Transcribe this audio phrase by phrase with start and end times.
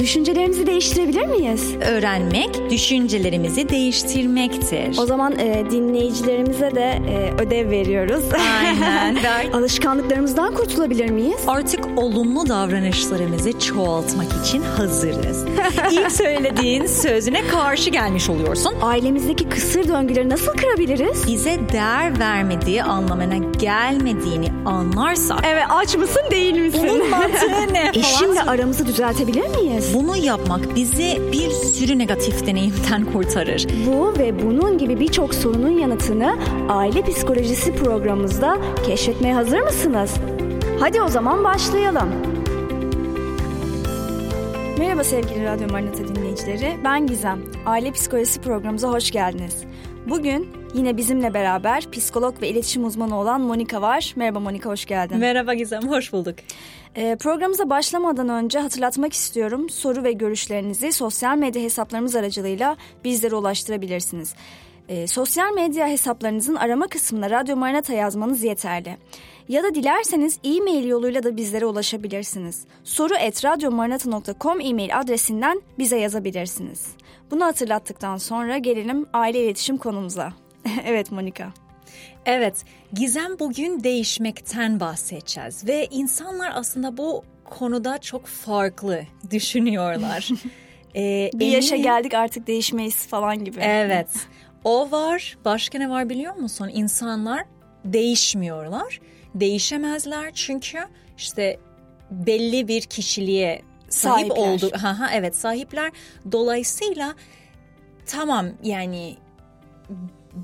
[0.00, 1.74] düşüncelerimizi değiştirebilir miyiz?
[1.80, 4.98] Öğrenmek düşüncelerimizi değiştirmektir.
[4.98, 8.24] O zaman e, dinleyicilerimize de e, ödev veriyoruz.
[8.64, 9.16] Aynen.
[9.52, 11.40] Alışkanlıklarımızdan kurtulabilir miyiz?
[11.46, 15.44] Artık olumlu davranışlarımızı çoğaltmak için hazırız.
[15.92, 18.74] İlk söylediğin sözüne karşı gelmiş oluyorsun.
[18.82, 21.26] Ailemizdeki kısır döngüleri nasıl kırabiliriz?
[21.26, 26.80] Bize değer vermediği anlamına gelmediğini anlarsak Evet aç mısın değil misin?
[26.82, 27.90] bunun mantığı ne?
[27.94, 29.89] Eşimle aramızı düzeltebilir miyiz?
[29.94, 33.66] Bunu yapmak bizi bir sürü negatif deneyimden kurtarır.
[33.86, 36.36] Bu ve bunun gibi birçok sorunun yanıtını
[36.68, 40.14] Aile Psikolojisi programımızda keşfetmeye hazır mısınız?
[40.80, 42.08] Hadi o zaman başlayalım.
[44.78, 46.76] Merhaba sevgili Radyo Marinata dinleyicileri.
[46.84, 47.40] Ben Gizem.
[47.66, 49.56] Aile Psikolojisi programımıza hoş geldiniz.
[50.08, 54.12] Bugün yine bizimle beraber psikolog ve iletişim uzmanı olan Monika var.
[54.16, 55.18] Merhaba Monika, hoş geldin.
[55.18, 56.34] Merhaba Gizem, hoş bulduk.
[56.96, 59.70] Ee, programımıza başlamadan önce hatırlatmak istiyorum.
[59.70, 64.34] Soru ve görüşlerinizi sosyal medya hesaplarımız aracılığıyla bizlere ulaştırabilirsiniz.
[64.88, 68.96] Ee, sosyal medya hesaplarınızın arama kısmına Radyo Marinata yazmanız yeterli.
[69.48, 72.64] Ya da dilerseniz e-mail yoluyla da bizlere ulaşabilirsiniz.
[72.84, 76.86] Soru et radyomarinata.com e-mail adresinden bize yazabilirsiniz.
[77.30, 80.32] Bunu hatırlattıktan sonra gelelim aile iletişim konumuza.
[80.84, 81.52] evet Monika.
[82.26, 90.28] Evet, Gizem bugün değişmekten bahsedeceğiz ve insanlar aslında bu konuda çok farklı düşünüyorlar.
[90.96, 93.60] Ee, Bir yaşa eminim- geldik artık değişmeyiz falan gibi.
[93.60, 94.08] Evet,
[94.64, 95.38] o var.
[95.44, 96.70] Başka ne var biliyor musun?
[96.74, 97.44] İnsanlar
[97.84, 99.00] değişmiyorlar,
[99.34, 100.78] değişemezler çünkü
[101.18, 101.60] işte
[102.10, 104.52] belli bir kişiliğe sahip Sahipler.
[104.54, 104.70] oldu.
[104.82, 105.92] Haha, evet sahipler.
[106.32, 107.14] Dolayısıyla
[108.06, 109.16] tamam yani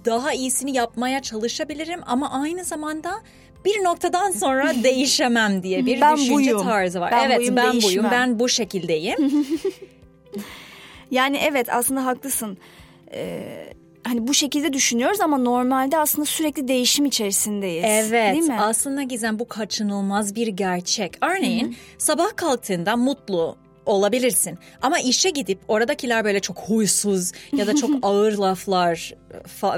[0.05, 3.13] daha iyisini yapmaya çalışabilirim ama aynı zamanda
[3.65, 6.63] bir noktadan sonra değişemem diye bir Ben düşünce buyum.
[6.63, 7.13] tarzı var.
[7.13, 7.91] Ben evet buyum, ben değişmem.
[7.93, 8.07] buyum.
[8.11, 9.47] Ben bu şekildeyim.
[11.11, 12.59] Yani evet aslında haklısın.
[13.13, 13.73] Ee,
[14.05, 17.85] hani bu şekilde düşünüyoruz ama normalde aslında sürekli değişim içerisindeyiz.
[17.85, 18.57] Evet Değil mi?
[18.61, 21.19] aslında Gizem bu kaçınılmaz bir gerçek.
[21.23, 27.91] Örneğin sabah kalktığında mutlu olabilirsin ama işe gidip oradakiler böyle çok huysuz ya da çok
[28.03, 29.15] ağır laflar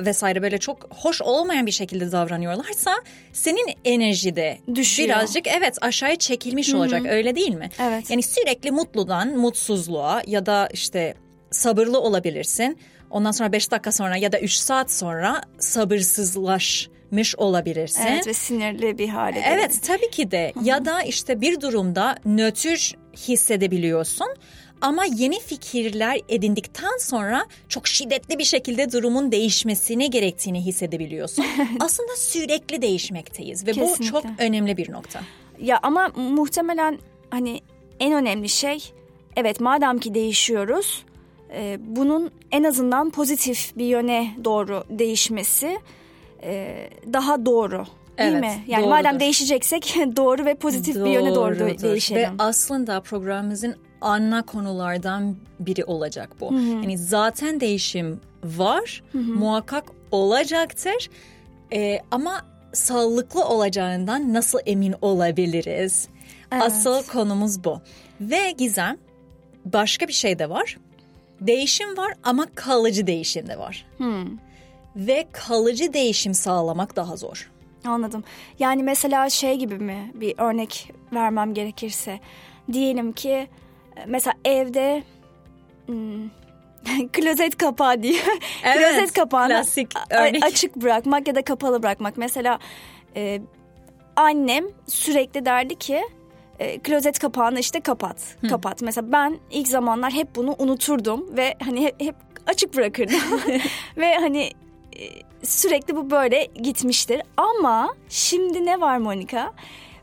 [0.07, 2.95] vesaire böyle çok hoş olmayan bir şekilde davranıyorlarsa
[3.33, 5.09] senin enerji de Düşüyor.
[5.09, 7.71] birazcık evet aşağıya çekilmiş olacak öyle değil mi?
[7.81, 8.11] Evet.
[8.11, 11.15] Yani sürekli mutludan mutsuzluğa ya da işte
[11.51, 12.79] sabırlı olabilirsin.
[13.11, 18.03] Ondan sonra 5 dakika sonra ya da 3 saat sonra sabırsızlaşmış olabilirsin.
[18.07, 19.43] Evet ve sinirli bir hale.
[19.47, 22.95] Evet tabii ki de ya da işte bir durumda nötr
[23.29, 24.29] hissedebiliyorsun
[24.81, 31.45] ama yeni fikirler edindikten sonra çok şiddetli bir şekilde durumun değişmesini gerektiğini hissedebiliyorsun.
[31.81, 34.07] Aslında sürekli değişmekteyiz ve bu Kesinlikle.
[34.07, 35.21] çok önemli bir nokta.
[35.61, 36.99] Ya ama muhtemelen
[37.31, 37.61] hani
[38.01, 38.93] en önemli şey
[39.37, 41.05] evet madem ki değişiyoruz
[41.55, 45.79] e, bunun en azından pozitif bir yöne doğru değişmesi
[46.43, 47.87] e, daha doğru.
[48.19, 48.65] Değil Evet, mi?
[48.67, 48.91] Yani doğrudur.
[48.97, 51.83] madem değişeceksek doğru ve pozitif bir yöne doğru Doğrudur.
[51.83, 52.23] değişelim.
[52.23, 56.55] Ve aslında programımızın ana konulardan biri olacak bu.
[56.55, 61.11] Yani zaten değişim var, muhakkak olacaktır.
[61.73, 62.41] Ee, ama
[62.73, 66.09] sağlıklı olacağından nasıl emin olabiliriz?
[66.53, 66.63] Evet.
[66.63, 67.81] Asıl konumuz bu.
[68.21, 68.97] Ve Gizem,
[69.65, 70.79] başka bir şey de var.
[71.41, 73.87] Değişim var ama kalıcı değişim de var.
[74.97, 77.51] Ve kalıcı değişim sağlamak daha zor.
[77.89, 78.25] Anladım.
[78.59, 82.21] Yani mesela şey gibi mi bir örnek vermem gerekirse
[82.73, 83.31] diyelim ki
[83.97, 85.03] e, mesela evde
[85.87, 86.29] hmm,
[87.13, 88.21] klozet kapağı diye
[88.65, 90.45] Evet, klozet kapağını klasik örnek.
[90.45, 92.17] açık bırakmak ya da kapalı bırakmak.
[92.17, 92.59] Mesela
[93.17, 93.41] e,
[94.17, 96.03] annem sürekli derdi ki
[96.59, 98.83] e, klozet kapağını işte kapat, kapat.
[98.83, 102.15] Mesela ben ilk zamanlar hep bunu unuturdum ve hani hep, hep
[102.47, 103.21] açık bırakırdım.
[103.97, 104.53] ve hani
[104.99, 107.23] e, sürekli bu böyle gitmiştir.
[107.37, 109.53] Ama şimdi ne var Monika?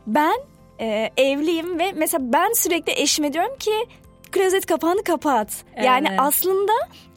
[0.07, 0.35] Ben
[0.79, 3.71] e, evliyim ve mesela ben sürekli eşime diyorum ki
[4.31, 5.63] klozet kapağını kapat.
[5.83, 6.19] Yani Evet.
[6.21, 6.71] aslında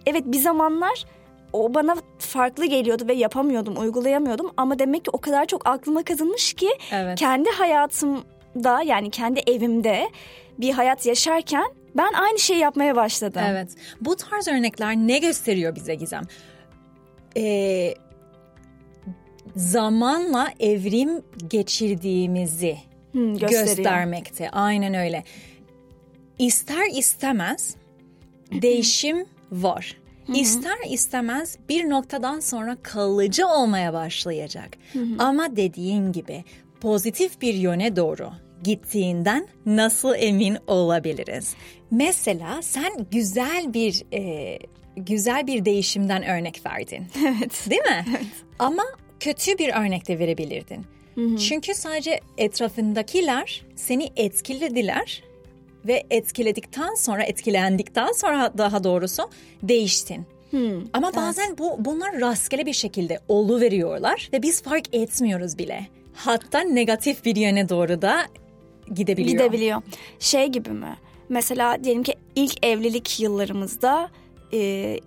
[0.06, 1.04] evet bir zamanlar
[1.52, 4.50] o bana farklı geliyordu ve yapamıyordum, uygulayamıyordum.
[4.56, 7.18] Ama demek ki o kadar çok aklıma kazınmış ki Evet.
[7.18, 10.10] kendi hayatımda yani kendi evimde
[10.58, 11.64] bir hayat yaşarken
[11.96, 13.42] ben aynı şeyi yapmaya başladım.
[13.50, 13.68] Evet.
[14.00, 16.22] Bu tarz örnekler ne gösteriyor bize Gizem?
[17.36, 17.94] Ee,
[19.56, 22.76] zamanla evrim geçirdiğimizi
[23.12, 23.66] Hmm, gösteriyor.
[23.66, 24.50] göstermekte.
[24.50, 25.24] Aynen öyle.
[26.38, 27.74] İster istemez
[28.52, 29.96] değişim var.
[30.34, 34.68] İster istemez bir noktadan sonra kalıcı olmaya başlayacak.
[35.18, 36.44] Ama dediğin gibi
[36.80, 38.30] pozitif bir yöne doğru
[38.64, 41.54] gittiğinden nasıl emin olabiliriz?
[41.90, 44.58] Mesela sen güzel bir e,
[44.96, 47.06] güzel bir değişimden örnek verdin.
[47.26, 47.66] Evet.
[47.70, 48.04] Değil mi?
[48.58, 48.82] Ama
[49.20, 50.86] kötü bir örnek de verebilirdin.
[51.38, 55.22] Çünkü sadece etrafındakiler seni etkilediler
[55.86, 59.30] ve etkiledikten sonra etkilendikten sonra daha doğrusu
[59.62, 60.26] değiştin.
[60.92, 65.86] Ama bazen bu bunlar rastgele bir şekilde olu veriyorlar ve biz fark etmiyoruz bile.
[66.14, 68.26] Hatta negatif bir yöne doğru da
[68.94, 69.44] gidebiliyor.
[69.44, 69.82] Gidebiliyor.
[70.18, 70.96] Şey gibi mi?
[71.28, 74.10] Mesela diyelim ki ilk evlilik yıllarımızda
[74.52, 75.00] e,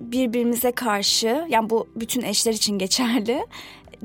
[0.00, 3.46] birbirimize karşı yani bu bütün eşler için geçerli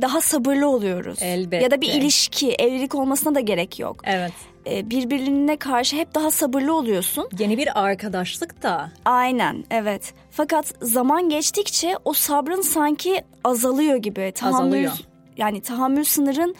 [0.01, 1.17] daha sabırlı oluyoruz.
[1.21, 1.63] Elbette.
[1.63, 4.01] Ya da bir ilişki, evlilik olmasına da gerek yok.
[4.03, 4.31] Evet.
[4.67, 7.29] E, birbirine karşı hep daha sabırlı oluyorsun.
[7.39, 10.13] Yeni bir arkadaşlık da Aynen evet.
[10.31, 14.31] Fakat zaman geçtikçe o sabrın sanki azalıyor gibi.
[14.35, 14.91] Tahammül, Azalıyor.
[15.37, 16.55] Yani tahammül sınırın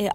[0.00, 0.08] e,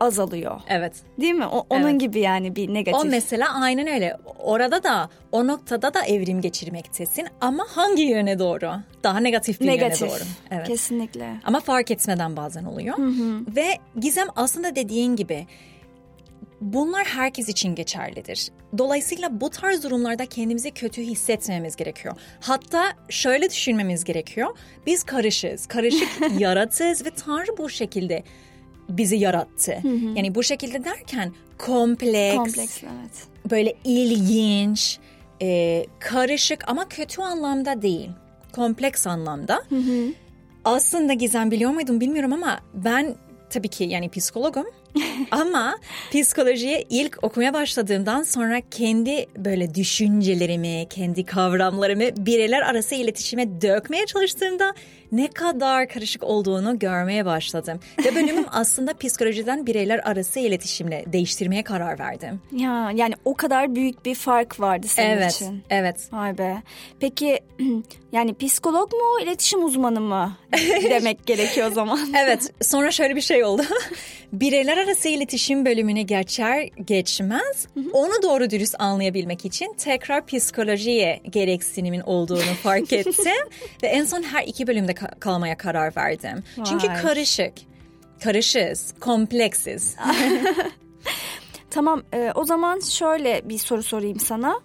[0.00, 0.60] azalıyor.
[0.68, 0.92] evet.
[1.20, 1.46] Değil mi?
[1.46, 2.00] O, onun Evet.
[2.00, 3.00] gibi yani bir negatif.
[3.00, 4.16] O mesela aynen öyle.
[4.38, 8.72] Orada da o noktada da evrim geçirmektesin ama hangi yöne doğru?
[9.04, 10.00] Daha negatif bir negatif.
[10.00, 10.22] yöne doğru.
[10.50, 10.66] Evet.
[10.66, 11.34] Kesinlikle.
[11.44, 12.96] Ama fark etmeden bazen oluyor.
[13.56, 13.66] Ve
[14.00, 15.46] Gizem aslında dediğin gibi
[16.60, 18.48] bunlar herkes için geçerlidir.
[18.78, 22.14] Dolayısıyla bu tarz durumlarda kendimizi kötü hissetmememiz gerekiyor.
[22.40, 24.56] Hatta şöyle düşünmemiz gerekiyor.
[24.86, 26.08] Biz karışız, karışık
[26.38, 28.22] yaratız ve Tanrı bu şekilde
[28.98, 29.78] bizi yarattı.
[30.16, 33.50] Yani bu şekilde derken kompleks, Kompleks evet.
[33.50, 34.98] böyle ilginç,
[35.42, 38.10] e, karışık ama kötü anlamda değil.
[38.52, 39.62] Kompleks anlamda.
[40.64, 43.14] Aslında Gizem biliyor muydun bilmiyorum ama ben
[43.50, 44.66] tabii ki yani psikologum.
[45.30, 45.78] ama
[46.10, 54.74] psikolojiye ilk okumaya başladığımdan sonra kendi böyle düşüncelerimi, kendi kavramlarımı bireyler arası iletişime dökmeye çalıştığımda
[55.12, 57.80] ne kadar karışık olduğunu görmeye başladım.
[58.04, 62.40] Ve bölümüm aslında psikolojiden bireyler arası iletişimle değiştirmeye karar verdim.
[62.52, 65.62] Ya yani o kadar büyük bir fark vardı senin evet, için.
[65.70, 66.08] evet.
[66.12, 66.62] Vay be.
[67.00, 67.40] Peki
[68.12, 70.36] yani psikolog mu, iletişim uzmanı mı
[70.90, 72.00] demek gerekiyor o zaman?
[72.24, 73.62] Evet sonra şöyle bir şey oldu.
[74.32, 82.54] Bireyler arası iletişim bölümüne geçer geçmez onu doğru dürüst anlayabilmek için tekrar psikolojiye gereksinimin olduğunu
[82.62, 83.32] fark ettim.
[83.82, 86.44] Ve en son her iki bölümde ka- kalmaya karar verdim.
[86.64, 87.02] Çünkü Vay.
[87.02, 87.52] karışık.
[88.24, 89.96] Karışız, kompleksiz.
[91.70, 94.60] Tamam e, o zaman şöyle bir soru sorayım sana.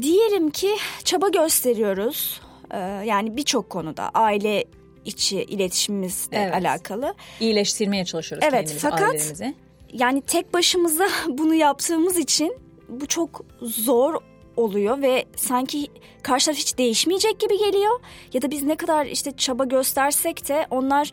[0.00, 0.68] Diyelim ki
[1.04, 2.40] çaba gösteriyoruz.
[2.70, 4.64] E, yani birçok konuda aile
[5.04, 6.54] içi iletişimimizle Evet.
[6.54, 7.14] alakalı.
[7.40, 9.54] İyileştirmeye çalışıyoruz Evet, kendimizi, fakat- ailelerimizi.
[9.92, 12.56] Yani tek başımıza bunu yaptığımız için
[12.88, 14.14] bu çok zor
[14.60, 15.86] oluyor ve sanki
[16.22, 18.00] karşı taraf hiç değişmeyecek gibi geliyor.
[18.32, 21.10] Ya da biz ne kadar işte çaba göstersek de onlar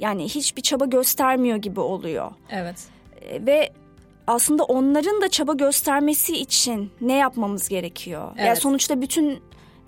[0.00, 2.30] yani hiçbir çaba göstermiyor gibi oluyor.
[2.50, 2.76] Evet.
[3.22, 3.70] E, ve
[4.26, 8.22] aslında onların da çaba göstermesi için ne yapmamız gerekiyor?
[8.22, 8.58] Yani Evet.
[8.58, 9.42] sonuçta bütün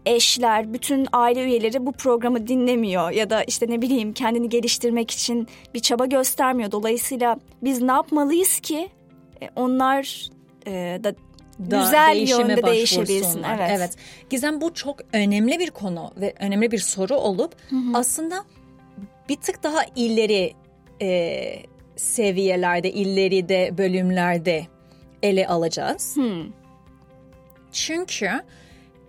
[0.07, 5.49] eşler, bütün aile üyeleri bu programı dinlemiyor ya da işte ne bileyim kendini geliştirmek için
[5.75, 6.71] bir çaba göstermiyor.
[6.71, 8.89] Dolayısıyla biz ne yapmalıyız ki
[9.43, 10.29] e, onlar
[10.67, 11.15] e, da
[11.71, 13.23] Daha güzel değişime yönde değişebilsin.
[13.23, 13.59] başvursunlar.
[13.59, 13.71] Evet.
[13.73, 13.97] evet.
[14.31, 17.57] Gizem bu çok önemli bir konu ve önemli bir soru olup
[17.95, 18.45] aslında
[19.29, 20.53] bir tık daha ileri
[21.03, 21.57] e,
[21.97, 24.67] seviyelerde, ileride bölümlerde
[25.23, 26.17] ele alacağız.
[26.17, 26.45] Hmm.
[27.73, 28.31] Çünkü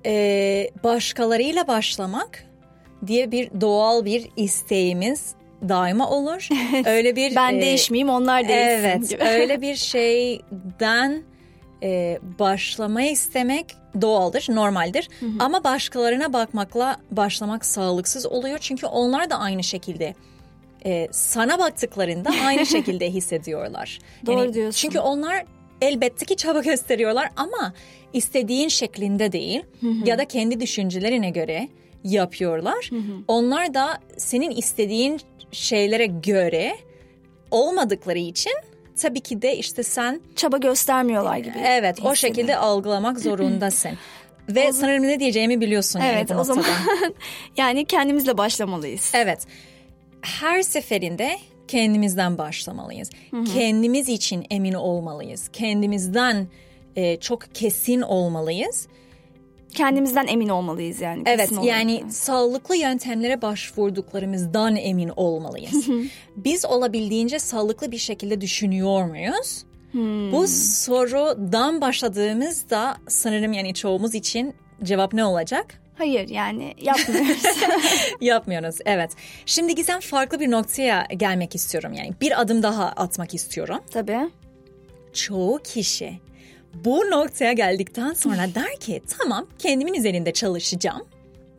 [0.05, 2.45] e, başkalarıyla başlamak
[3.07, 5.35] diye bir doğal bir isteğimiz
[5.69, 6.47] daima olur.
[6.85, 9.23] Öyle bir Ben e, değişmeyeyim onlar değişsin Evet, gibi.
[9.29, 11.23] öyle bir şeyden
[11.84, 13.65] e, başlamayı istemek
[14.01, 15.10] doğaldır, normaldir.
[15.39, 18.58] Ama başkalarına bakmakla başlamak sağlıksız oluyor.
[18.62, 20.15] Çünkü onlar da aynı şekilde
[20.86, 24.00] e, sana baktıklarında aynı şekilde hissediyorlar.
[24.25, 24.82] Doğru diyorsun.
[24.82, 25.46] Çünkü onlar
[25.82, 27.74] elbette ki çaba gösteriyorlar ama
[28.13, 29.63] istediğin şeklinde değil
[30.05, 31.70] ya da kendi düşüncelerine göre
[32.03, 32.89] yapıyorlar.
[33.27, 35.20] Onlar da senin istediğin
[35.51, 36.77] şeylere göre
[37.51, 38.53] olmadıkları için
[39.01, 41.57] tabii ki de işte sen Çaba göstermiyorlar gibi.
[41.65, 42.15] evet o hissediyorum.
[42.15, 43.91] şekilde algılamak zorundasın.
[44.49, 46.65] Ve sanırım ne diyeceğimi biliyorsun yani Evet bu o zaman
[47.57, 49.11] yani kendimizle başlamalıyız.
[49.15, 49.47] Evet.
[50.21, 51.37] Her seferinde
[51.67, 53.09] kendimizden başlamalıyız.
[53.53, 55.49] Kendimiz için emin olmalıyız.
[55.53, 56.47] Kendimizden
[56.95, 58.87] e, çok kesin olmalıyız.
[59.75, 61.24] Kendimizden emin olmalıyız yani.
[61.25, 61.65] Evet olarak.
[61.65, 65.88] yani sağlıklı yöntemlere başvurduklarımızdan emin olmalıyız.
[66.36, 69.65] Biz olabildiğince sağlıklı bir şekilde düşünüyor muyuz?
[70.32, 74.53] Bu sorudan başladığımızda sanırım yani çoğumuz için
[74.84, 75.82] cevap ne olacak?
[75.98, 77.44] Hayır yani yapmıyoruz.
[78.22, 79.12] Yapmıyoruz evet.
[79.46, 83.79] Şimdi Gizem farklı bir noktaya gelmek istiyorum yani bir adım daha atmak istiyorum.
[83.91, 84.29] Tabii.
[85.13, 86.20] Çoğu kişi
[86.86, 91.03] bu noktaya geldikten sonra der ki tamam kendimin üzerinde çalışacağım.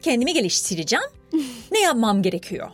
[0.03, 1.05] Kendimi geliştireceğim.
[1.73, 2.69] Ne yapmam gerekiyor?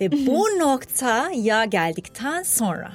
[0.00, 2.92] Ve bu noktaya geldikten sonra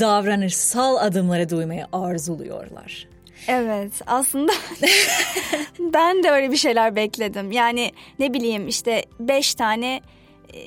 [0.00, 3.08] davranışsal adımları duymayı arzuluyorlar.
[3.48, 4.52] Evet aslında
[5.78, 7.52] ben de öyle bir şeyler bekledim.
[7.52, 10.00] Yani ne bileyim işte beş tane
[10.54, 10.60] e,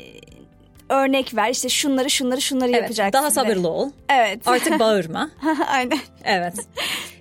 [0.89, 3.13] örnek ver işte şunları şunları şunları Evet, yapacaksın.
[3.13, 3.31] daha de.
[3.31, 3.89] sabırlı ol.
[4.09, 4.39] Evet.
[4.47, 5.29] Artık bağırma.
[5.67, 5.99] Aynen.
[6.23, 6.53] Evet.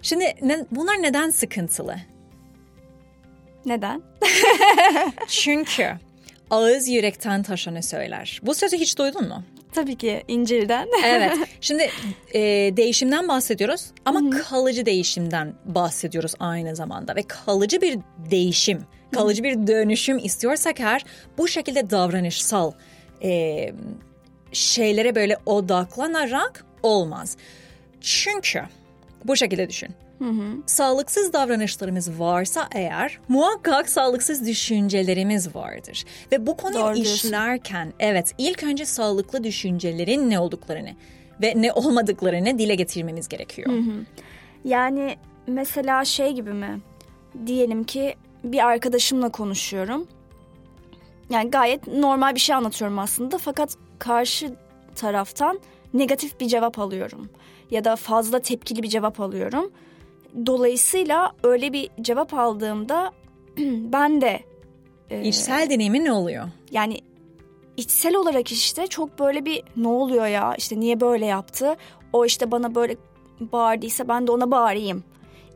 [0.03, 1.97] Şimdi ne- bunlar neden sıkıntılı?
[3.67, 4.03] Neden?
[5.29, 5.93] Çünkü
[6.51, 8.41] ağız yürekten taşanı söyler.
[8.43, 9.43] Bu sözü hiç duydun mu?
[9.75, 10.89] Tabii ki İncil'den.
[11.05, 11.33] Evet.
[11.61, 11.91] Şimdi
[12.35, 12.41] e,
[12.77, 17.99] değişimden bahsediyoruz ama kalıcı değişimden bahsediyoruz aynı zamanda ve kalıcı bir
[18.31, 18.83] değişim,
[19.15, 21.05] kalıcı bir dönüşüm istiyorsak eğer
[21.39, 22.73] bu şekilde davranışsal
[23.23, 23.73] e,
[24.53, 27.37] şeylere böyle odaklanarak olmaz.
[28.01, 28.63] Çünkü
[29.25, 29.89] bu şekilde düşün.
[30.67, 36.05] Sağlıksız davranışlarımız varsa eğer muhakkak sağlıksız düşüncelerimiz vardır.
[36.33, 37.29] Ve bu konuyu Doğru diyorsun.
[37.29, 40.91] işlerken evet ilk önce sağlıklı düşüncelerin ne olduklarını
[41.43, 43.71] ve ne olmadıklarını dile getirmemiz gerekiyor.
[44.65, 46.81] Yani mesela şey gibi mi?
[47.47, 50.09] Diyelim ki bir arkadaşımla konuşuyorum.
[51.31, 54.55] Yani gayet normal bir şey anlatıyorum aslında fakat karşı
[54.95, 55.61] taraftan
[55.95, 57.29] negatif bir cevap alıyorum
[57.71, 59.71] ya da fazla tepkili bir cevap alıyorum.
[60.47, 63.13] Dolayısıyla öyle bir cevap aldığımda
[63.93, 64.41] ben de
[65.11, 66.49] e, İçsel deneyimin ne oluyor?
[66.71, 66.99] yani
[67.77, 71.77] içsel olarak işte çok böyle bir ne oluyor ya işte niye böyle yaptı
[72.13, 72.97] o işte bana böyle
[73.41, 75.05] bağırdıysa ben de ona bağırayım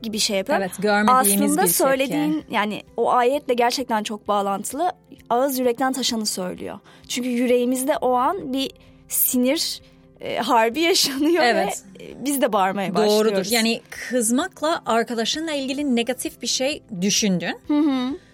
[0.03, 0.63] gibi şey yapıyorum.
[0.63, 2.55] Evet görmediğimiz Aslında bir söylediğin tepki.
[2.55, 4.91] yani o ayetle gerçekten çok bağlantılı
[5.29, 6.79] ağız yürekten taşanı söylüyor.
[7.07, 8.71] Çünkü yüreğimizde o an bir
[9.07, 9.81] sinir
[10.21, 11.83] e, harbi yaşanıyor Evet.
[11.99, 13.31] ve biz de bağırmaya başlıyoruz.
[13.31, 13.45] Doğrudur.
[13.51, 17.57] Yani kızmakla arkadaşınla ilgili negatif bir şey düşündün.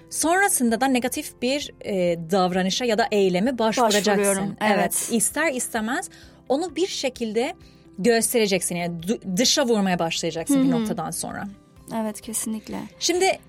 [0.09, 4.11] Sonrasında da negatif bir e, davranışa ya da eyleme başvuracaksın.
[4.11, 5.09] Başvuruyorum, evet.
[5.11, 6.09] İster istemez
[6.49, 7.53] onu bir şekilde
[7.99, 8.75] göstereceksin.
[8.75, 8.93] Yani
[9.37, 11.47] dışa vurmaya başlayacaksın bir noktadan sonra.
[11.95, 12.79] Evet kesinlikle.
[12.99, 13.39] Şimdi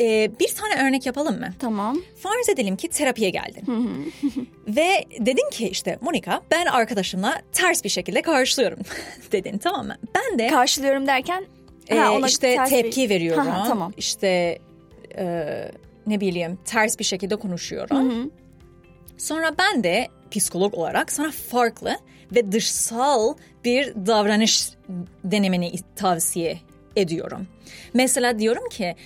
[0.00, 1.48] e, bir tane örnek yapalım mı?
[1.58, 1.98] Tamam.
[2.22, 3.62] Farz edelim ki terapiye geldin.
[4.68, 8.78] Ve dedin ki işte Monika ben arkadaşımla ters bir şekilde karşılıyorum
[9.32, 9.96] dedin tamam mı?
[10.14, 11.44] Ben de Karşılıyorum derken
[11.88, 13.46] ee, ha, ona işte ters bir- tepki veriyorum.
[13.46, 13.92] Ha, ha, tamam.
[13.96, 14.58] İşte
[15.18, 15.46] e,
[16.06, 18.30] ne bileyim ters bir şekilde konuşuyorum.
[19.18, 21.96] Sonra ben de psikolog olarak sana farklı
[22.34, 24.70] ve dışsal bir davranış
[25.24, 26.58] denemeni tavsiye
[26.96, 27.46] ediyorum.
[27.94, 28.96] Mesela diyorum ki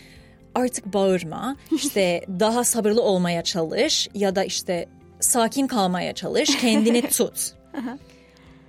[0.54, 4.86] artık bağırma, işte daha sabırlı olmaya çalış ya da işte
[5.20, 7.52] sakin kalmaya çalış, kendini tut.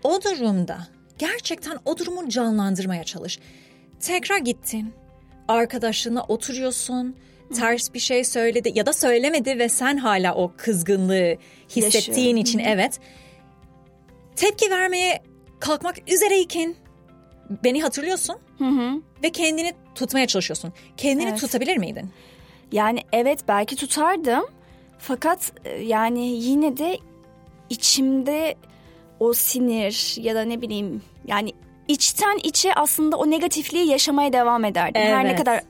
[0.03, 3.39] o durumda gerçekten o durumu canlandırmaya çalış.
[4.00, 4.93] Tekrar gittin,
[5.48, 7.15] arkadaşınla oturuyorsun,
[7.56, 11.36] ters bir şey söyledi ya da söylemedi ve sen hala o kızgınlığı
[11.70, 12.38] hissettiğin Yaşıyor.
[12.38, 13.00] için evet
[14.36, 15.24] tepki vermeye
[15.60, 16.75] kalkmak üzereyken
[17.63, 18.36] beni hatırlıyorsun
[19.24, 20.74] ve kendini tutmaya çalışıyorsun.
[20.98, 21.39] Kendini Evet.
[21.39, 22.10] tutabilir miydin?
[22.72, 24.44] Yani evet belki tutardım.
[25.00, 26.98] Fakat e, yani yine de
[27.70, 28.56] içimde
[29.20, 31.53] o sinir ya da ne bileyim yani
[31.88, 35.01] içten içe aslında o negatifliği yaşamaya devam ederdim.
[35.01, 35.38] Her ne Evet.
[35.39, 35.62] kadar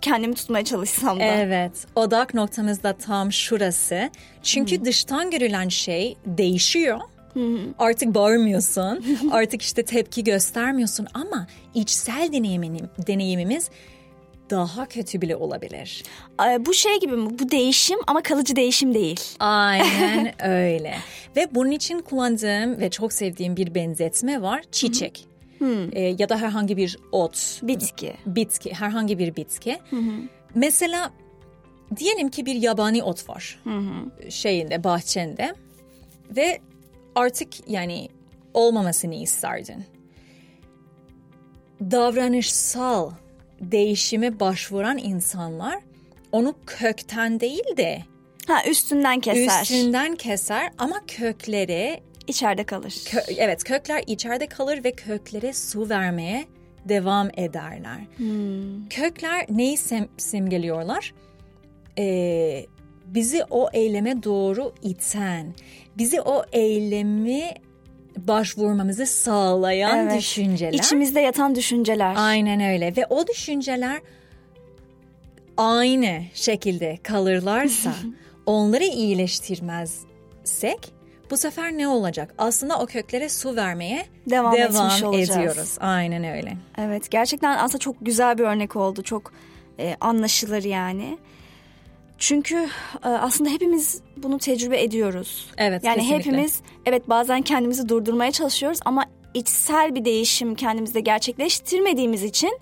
[0.00, 1.24] kendimi tutmaya çalışsam da.
[1.24, 4.10] Evet, odak noktamız da tam şurası.
[4.42, 7.00] Çünkü dıştan görülen şey değişiyor.
[7.78, 13.70] Artık bağırmıyorsun, artık işte tepki göstermiyorsun ama içsel deneyimin, deneyimimiz
[14.50, 16.02] daha kötü bile olabilir.
[16.46, 17.38] Ee, Bu şey gibi mi?
[17.38, 19.20] Bu değişim ama kalıcı değişim değil.
[19.38, 20.94] Aynen öyle.
[21.36, 24.62] Ve bunun için kullandığım ve çok sevdiğim bir benzetme var.
[24.72, 25.26] Çiçek.
[25.92, 28.14] Ee, ya da herhangi bir ot, Bitki.
[28.26, 29.78] bitki, herhangi bir bitki.
[30.54, 31.12] Mesela
[31.96, 33.62] diyelim ki bir yabani ot var
[34.28, 35.54] şeyinde, bahçende
[36.36, 36.60] ve
[37.14, 38.08] artık yani
[38.54, 39.84] olmamasını isterdin.
[41.80, 43.10] Davranışsal
[43.60, 45.78] değişime başvuran insanlar
[46.32, 48.02] onu kökten değil de
[48.46, 49.62] Ha üstünden keser.
[49.62, 52.90] üstünden keser ama kökleri İçeride kalır.
[52.90, 56.44] Kö- evet kökler içeride kalır ve köklere su vermeye
[56.84, 57.98] devam ederler.
[58.90, 61.14] Kökler neyi sem- simgeliyorlar?
[61.98, 62.66] Ee,
[63.06, 65.54] bizi o eyleme doğru iten,
[65.98, 67.50] bizi o eylemi
[68.16, 70.18] başvurmamızı sağlayan Evet.
[70.18, 70.72] düşünceler.
[70.72, 72.14] İçimizde yatan düşünceler.
[72.16, 74.00] Aynen öyle ve o düşünceler
[75.56, 77.94] aynı şekilde kalırlarsa
[78.46, 80.92] onları iyileştirmezsek
[81.30, 82.34] bu sefer ne olacak?
[82.38, 85.76] Aslında o köklere su vermeye Devam etmiş devam ediyoruz.
[85.80, 86.56] Aynen öyle.
[86.78, 89.02] Evet gerçekten aslında çok güzel bir örnek oldu.
[89.02, 89.32] Çok
[89.78, 91.18] e, anlaşılır yani.
[92.18, 92.68] Çünkü
[93.04, 95.46] e, aslında hepimiz bunu tecrübe ediyoruz.
[95.56, 96.18] Evet, Yani kesinlikle.
[96.18, 99.04] hepimiz evet bazen kendimizi durdurmaya çalışıyoruz ama
[99.34, 102.58] içsel bir değişim kendimizde gerçekleştirmediğimiz için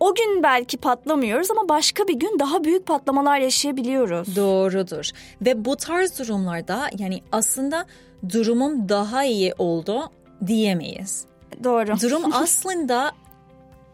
[0.00, 4.36] o gün belki patlamıyoruz ama başka bir gün daha büyük patlamalar yaşayabiliyoruz.
[4.36, 5.10] Doğrudur.
[5.42, 7.86] Ve bu tarz durumlarda yani aslında
[8.32, 10.10] durumum daha iyi oldu
[10.46, 11.24] diyemeyiz.
[11.64, 12.00] Doğru.
[12.02, 13.12] Durum aslında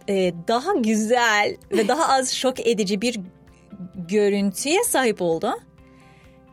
[0.08, 3.20] e, daha güzel ve daha az şok edici bir
[4.08, 5.52] görüntüye sahip oldu.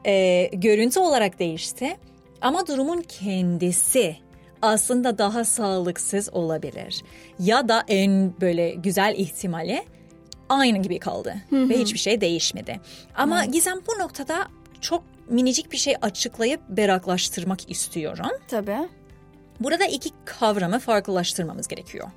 [0.06, 1.98] E, görüntü olarak değişti.
[2.42, 4.16] Ama durumun kendisi
[4.62, 7.04] aslında daha sağlıksız olabilir.
[7.40, 9.84] Ya da en böyle güzel ihtimali
[10.50, 12.80] aynı gibi kaldı ve hiçbir şey değişmedi.
[13.16, 14.48] Ama Gizem bu noktada
[14.82, 18.26] çok minicik bir şey açıklayıp beraklaştırmak istiyorum.
[18.48, 18.90] Tabii.
[19.60, 22.08] Burada iki kavramı farklılaştırmamız gerekiyor.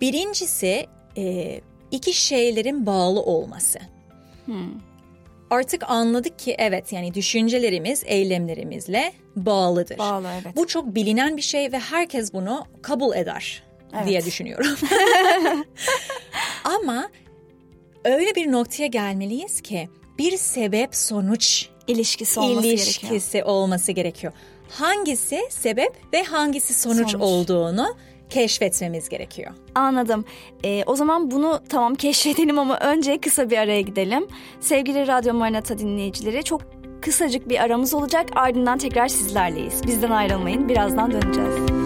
[0.00, 3.78] Birincisi e, iki şeylerin bağlı olması.
[5.52, 9.98] Artık anladık ki evet yani düşüncelerimiz eylemlerimizle bağlıdır.
[9.98, 10.56] Bağlı evet.
[10.56, 13.62] Bu çok bilinen bir şey ve herkes bunu kabul eder
[13.96, 14.06] Evet.
[14.08, 14.76] diye düşünüyorum.
[16.64, 17.08] Ama
[18.04, 23.46] öyle bir noktaya gelmeliyiz ki bir sebep sonuç ilişkisi olması ilişkisi gerekiyor.
[23.46, 24.32] olması gerekiyor.
[24.70, 27.14] Hangisi sebep ve hangisi sonuç, Sonuç.
[27.14, 27.96] olduğunu
[28.32, 29.50] keşfetmemiz gerekiyor.
[29.74, 30.24] Anladım.
[30.64, 34.26] Ee, o zaman bunu tamam keşfedelim ama önce kısa bir araya gidelim.
[34.60, 36.60] Sevgili Radyo Marinata dinleyicileri çok
[37.02, 38.26] kısacık bir aramız olacak.
[38.34, 39.86] Ardından tekrar sizlerleyiz.
[39.86, 40.68] Bizden ayrılmayın.
[40.68, 41.81] Birazdan döneceğiz.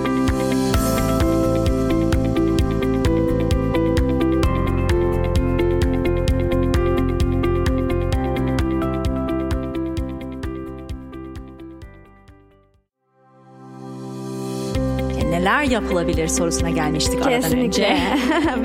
[15.46, 17.66] Neler yapılabilir sorusuna gelmiştik aradan Kesinlikle.
[17.66, 17.96] önce.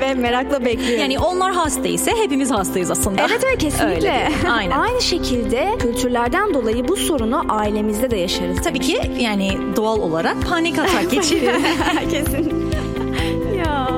[0.00, 1.00] Ve merakla bekliyorum.
[1.00, 3.22] Yani onlar hastaysa hepimiz hastayız aslında.
[3.30, 3.94] Evet evet kesinlikle.
[3.96, 4.28] Öyle.
[4.50, 4.78] Aynen.
[4.78, 8.62] Aynı şekilde kültürlerden dolayı bu sorunu ailemizde de yaşarız.
[8.62, 11.62] Tabii ki yani doğal olarak panik atak geçiririz.
[12.10, 12.72] Kesin.
[13.58, 13.88] ya.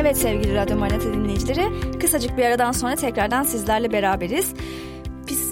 [0.00, 1.64] Evet sevgili Radyo Marinata dinleyicileri
[2.00, 4.54] kısacık bir aradan sonra tekrardan sizlerle beraberiz.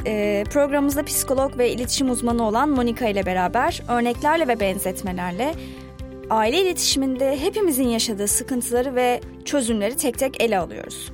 [0.06, 5.54] E, programımızda psikolog ve iletişim uzmanı olan Monika ile beraber örneklerle ve benzetmelerle
[6.30, 11.12] aile iletişiminde hepimizin yaşadığı sıkıntıları ve çözümleri tek tek ele alıyoruz.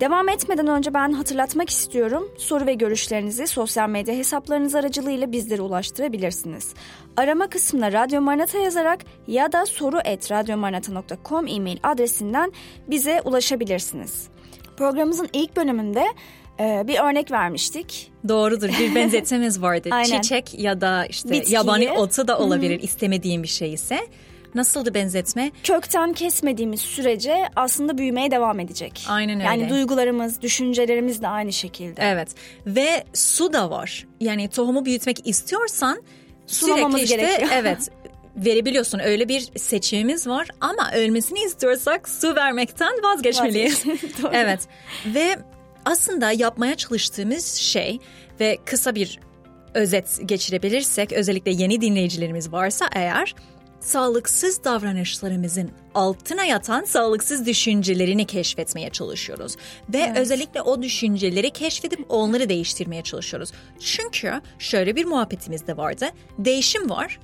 [0.00, 2.30] Devam etmeden önce ben hatırlatmak istiyorum.
[2.38, 6.74] Soru ve görüşlerinizi sosyal medya hesaplarınız aracılığıyla bizlere ulaştırabilirsiniz.
[7.16, 12.52] Arama kısmına Radyo Maranata yazarak ya da soru et radyomaranata.com e-mail adresinden
[12.88, 14.28] bize ulaşabilirsiniz.
[14.76, 16.04] Programımızın ilk bölümünde
[16.62, 18.12] e, bir örnek vermiştik.
[18.28, 19.88] Doğrudur bir benzetmemiz vardı.
[20.04, 21.54] Çiçek ya da işte Bitkiyi.
[21.54, 24.00] yabani otu da olabilir istemediğim bir şey ise.
[24.54, 25.50] Nasıldı benzetme?
[25.64, 29.06] Kökten kesmediğimiz sürece aslında büyümeye devam edecek.
[29.08, 29.44] Aynen öyle.
[29.44, 32.00] Yani duygularımız, düşüncelerimiz de aynı şekilde.
[32.04, 32.28] Evet
[32.66, 34.06] ve su da var.
[34.20, 36.02] Yani tohumu büyütmek istiyorsan
[36.46, 37.50] Sulamamız sürekli işte gerekiyor.
[37.54, 37.90] evet
[38.36, 38.98] verebiliyorsun.
[38.98, 43.84] Öyle bir seçimimiz var ama ölmesini istiyorsak su vermekten vazgeçmeliyiz.
[44.32, 44.60] Evet
[45.06, 45.38] ve
[45.84, 47.98] aslında yapmaya çalıştığımız şey
[48.40, 49.20] ve kısa bir
[49.74, 53.34] özet geçirebilirsek özellikle yeni dinleyicilerimiz varsa eğer
[53.80, 59.56] sağlıksız davranışlarımızın altına yatan sağlıksız düşüncelerini keşfetmeye çalışıyoruz.
[59.88, 63.52] Ve özellikle o düşünceleri keşfedip onları değiştirmeye çalışıyoruz.
[63.80, 66.06] Çünkü şöyle bir muhabbetimiz de vardı.
[66.38, 67.20] Değişim var.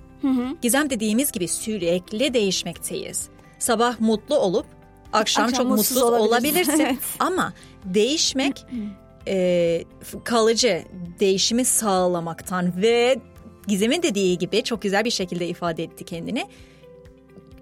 [0.63, 3.29] Gizem dediğimiz gibi sürekli değişmekteyiz.
[3.59, 4.67] Sabah mutlu olup
[5.13, 6.81] akşam, Akşam çok mutsuz olabilirsin.
[6.81, 6.99] Evet.
[7.19, 7.53] Ama
[7.85, 8.67] değişmek
[9.29, 9.85] e,
[10.25, 10.83] kalıcı
[11.21, 13.17] değişimi sağlamaktan ve
[13.67, 16.47] Gizem'in dediği gibi çok güzel bir şekilde ifade etti kendini.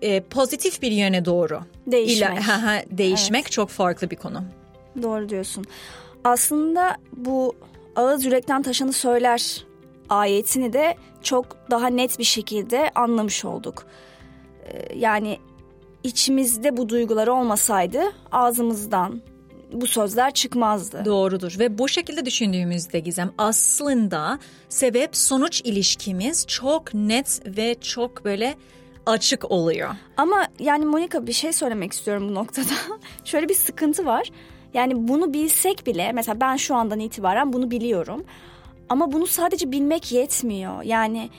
[0.03, 2.39] E, pozitif bir yöne doğru Değişmek.
[2.39, 4.43] İla- değişmek çok farklı bir konu.
[5.03, 5.65] Doğru diyorsun.
[6.25, 7.55] Aslında bu
[7.97, 9.65] ağız yürekten taşanı söyler
[10.09, 13.87] ayetini de çok daha net bir şekilde anlamış olduk.
[14.67, 15.39] Ee, Yani
[16.03, 18.01] içimizde bu duygular olmasaydı
[18.33, 19.23] ağzımızdan
[19.81, 21.05] bu sözler çıkmazdı.
[21.05, 28.55] Doğrudur ve bu şekilde düşündüğümüzde Gizem aslında sebep sonuç ilişkimiz çok net ve çok böyle
[29.07, 29.91] açık oluyor.
[30.17, 32.75] Ama yani Monika bir şey söylemek istiyorum bu noktada.
[33.25, 34.31] Şöyle bir sıkıntı var.
[34.75, 38.25] Yani bunu bilsek bile mesela ben şu andan itibaren bunu biliyorum.
[38.89, 40.83] Ama bunu sadece bilmek yetmiyor.
[40.83, 41.31] Yani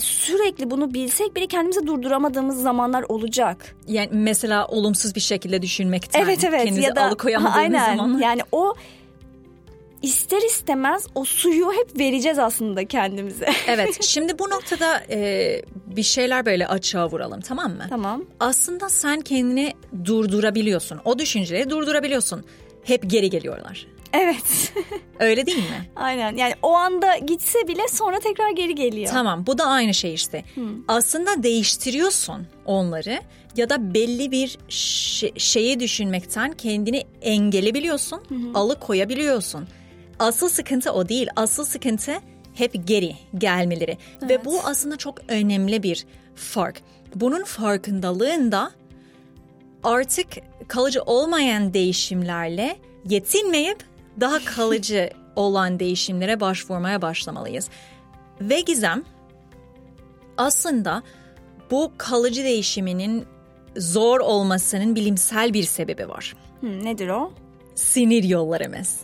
[0.00, 3.76] sürekli bunu bilsek bile kendimizi durduramadığımız zamanlar olacak.
[3.88, 8.20] Yani mesela olumsuz bir şekilde düşünmekten Evet evet kendinizi ya da alıkoyamadığınız aynen zamanlar.
[8.20, 8.74] yani o
[10.02, 13.48] ister istemez o suyu hep vereceğiz aslında kendimize.
[13.66, 17.86] Evet şimdi bu noktada e, bir şeyler böyle açığa vuralım tamam mı?
[17.88, 18.24] tamam.
[18.40, 19.72] Aslında sen kendini
[20.04, 21.00] durdurabiliyorsun.
[21.04, 22.44] O düşünceleri durdurabiliyorsun.
[22.84, 23.86] Hep geri geliyorlar.
[24.12, 24.72] Evet.
[25.20, 25.90] Öyle değil mi?
[25.96, 29.10] aynen yani o anda gitse bile sonra tekrar geri geliyor.
[29.12, 30.44] Tamam bu da aynı şey işte.
[30.88, 33.20] Aslında değiştiriyorsun onları
[33.56, 38.20] ya da belli bir şey- şeyi düşünmekten kendini engelleyebiliyorsun,
[38.54, 39.68] alıkoyabiliyorsun.
[40.18, 41.28] Asıl sıkıntı o değil.
[41.36, 42.12] Asıl sıkıntı
[42.54, 43.98] hep geri gelmeleri.
[44.22, 46.82] Ve bu aslında çok önemli bir fark.
[47.14, 48.70] Bunun farkındalığında
[49.84, 50.26] artık
[50.68, 52.76] kalıcı olmayan değişimlerle
[53.08, 53.78] yetinmeyip
[54.20, 57.68] daha kalıcı olan değişimlere başvurmaya başlamalıyız.
[58.40, 59.04] Ve Gizem
[60.36, 61.02] aslında
[61.70, 63.24] bu kalıcı değişiminin
[63.76, 66.36] zor olmasının bilimsel bir sebebi var.
[66.62, 67.32] Nedir o?
[67.74, 69.00] Sinir yollarımız.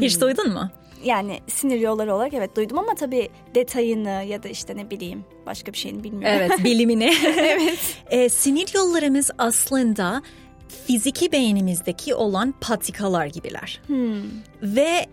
[0.00, 0.70] Hiç duydun mu?
[1.04, 5.72] Yani sinir yolları olarak evet duydum ama tabii detayını ya da işte ne bileyim başka
[5.72, 6.38] bir şeyini bilmiyorum.
[6.40, 7.12] Evet, bilimini.
[7.26, 8.32] evet.
[8.32, 10.22] sinir yollarımız aslında
[10.86, 13.80] fiziki beynimizdeki olan patikalar gibiler.
[14.62, 15.06] Ve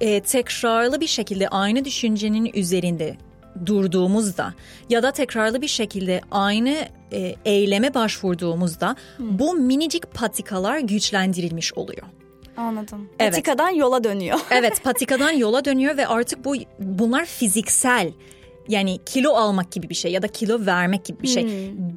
[0.00, 3.16] e, tekrarlı bir şekilde aynı düşüncenin üzerinde
[3.66, 4.54] durduğumuzda
[4.88, 6.76] ya da tekrarlı bir şekilde aynı
[7.12, 12.06] e, eyleme başvurduğumuzda bu minicik patikalar güçlendirilmiş oluyor.
[12.56, 13.08] Anladım.
[13.18, 13.32] Evet.
[13.32, 14.38] Patikadan yola dönüyor.
[14.50, 18.12] Evet patikadan yola dönüyor ve artık bu bunlar fiziksel
[18.68, 21.44] yani kilo almak gibi bir şey ya da kilo vermek gibi bir şey.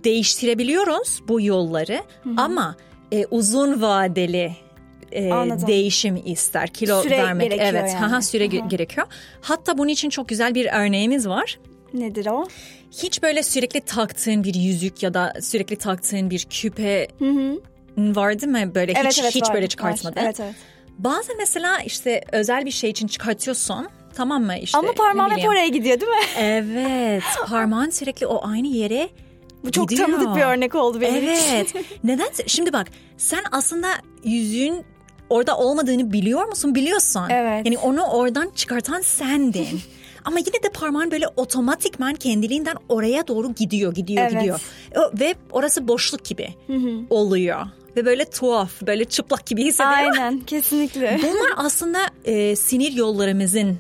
[0.04, 2.04] Değiştirebiliyoruz bu yolları
[2.38, 2.76] ama
[3.14, 4.52] e, uzun vadeli
[5.12, 5.68] e, Anladım.
[5.68, 6.68] değişim ister.
[6.68, 8.00] Kilo Süre vermek gerekiyor evet yani.
[8.06, 9.08] haha, süre ge- gerekiyor.
[9.42, 11.60] Hatta bunun için çok güzel bir örneğimiz var.
[11.94, 12.46] Nedir o?
[12.92, 17.08] Hiç böyle sürekli taktığın bir yüzük ya da sürekli taktığın bir küpe
[17.98, 18.72] var değil mi?
[18.76, 19.70] Böyle Evet hiç evet hiç var, böyle var.
[19.70, 20.22] çıkartmadın.
[20.22, 20.56] Evet evet.
[20.98, 24.78] Bazen mesela işte özel bir şey için çıkartıyorsun tamam mı işte.
[24.78, 26.18] Ama ne parmağım hep oraya gidiyor değil mi?
[26.40, 29.10] Evet parmağın sürekli o aynı yere
[29.64, 30.08] Bu çok gidiyor.
[30.08, 31.54] tanıdık bir örnek oldu benim için.
[31.56, 31.74] Evet
[32.04, 33.88] neden şimdi bak sen aslında
[34.24, 34.86] yüzüğün
[35.30, 36.76] orada olmadığını biliyor musun?
[36.76, 37.22] Biliyorsun.
[37.30, 37.66] Evet.
[37.66, 39.68] Yani onu oradan çıkartan sendin.
[40.26, 44.32] Ama yine de parmağın böyle otomatikman kendiliğinden oraya doğru gidiyor, gidiyor, Evet.
[44.34, 44.60] gidiyor.
[44.96, 46.50] O- Ve orası boşluk gibi
[47.10, 47.62] oluyor.
[47.98, 49.94] Ve böyle tuhaf, böyle çıplak gibi hissediyor.
[50.14, 51.20] Aynen kesinlikle.
[51.24, 53.78] Bunlar aslında e, sinir yollarımızın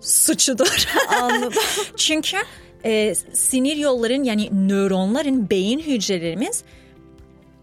[0.00, 0.86] suçudur.
[1.20, 1.52] Anladım.
[1.96, 2.36] Çünkü
[2.84, 6.64] e, sinir yolların yani nöronların beyin hücrelerimiz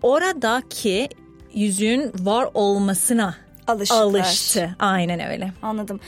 [0.01, 1.09] oradaki
[1.53, 3.35] yüzüğün var olmasına
[3.67, 4.01] Alıştılar.
[4.01, 4.75] alıştı.
[4.79, 5.51] Aynen öyle.
[5.61, 5.99] Anladım.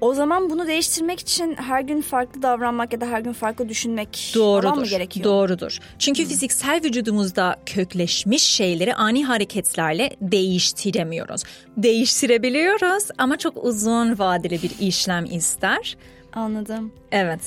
[0.00, 4.32] O zaman bunu değiştirmek için her gün farklı davranmak ya da her gün farklı düşünmek
[4.34, 4.76] Doğrudur.
[4.76, 5.24] mı gerekiyor?
[5.24, 5.78] Doğrudur.
[5.98, 11.42] Çünkü fiziksel vücudumuzda kökleşmiş şeyleri ani hareketlerle değiştiremiyoruz.
[11.76, 15.96] Değiştirebiliyoruz ama çok uzun vadeli bir işlem ister.
[16.32, 16.92] Anladım.
[17.12, 17.40] Evet.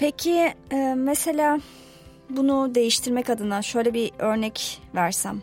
[0.00, 1.58] Peki e, mesela
[2.30, 5.42] bunu değiştirmek adına şöyle bir örnek versem.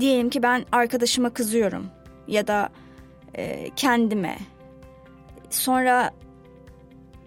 [0.00, 1.86] Diyelim ki ben arkadaşıma kızıyorum
[2.26, 2.68] ya da
[3.34, 4.38] e, kendime.
[5.50, 6.10] Sonra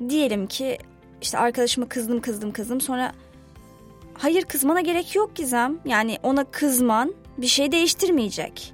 [0.10, 0.78] diyelim ki
[1.22, 3.12] işte arkadaşıma kızdım kızdım kızdım sonra
[4.14, 5.80] hayır kızmana gerek yok Gizem.
[5.86, 8.74] Yani ona kızman bir şey değiştirmeyecek.